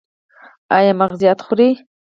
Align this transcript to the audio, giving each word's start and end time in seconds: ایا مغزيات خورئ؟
ایا 0.77 0.93
مغزيات 1.01 1.39
خورئ؟ 1.45 1.69